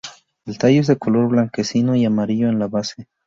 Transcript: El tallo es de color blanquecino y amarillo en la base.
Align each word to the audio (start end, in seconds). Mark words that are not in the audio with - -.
El 0.47 0.57
tallo 0.57 0.81
es 0.81 0.87
de 0.87 0.97
color 0.97 1.27
blanquecino 1.27 1.95
y 1.95 2.05
amarillo 2.05 2.49
en 2.49 2.57
la 2.57 2.67
base. 2.67 3.07